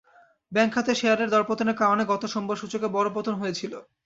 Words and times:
Bank 0.51 0.71
খাতের 0.75 0.99
শেয়ারের 0.99 1.31
দরপতনের 1.31 1.79
কারণে 1.81 2.03
গত 2.05 2.23
সোমবার 2.33 2.59
সূচকের 2.61 2.93
বড় 2.95 3.07
পতন 3.13 3.33
হয়েছিল। 3.37 3.73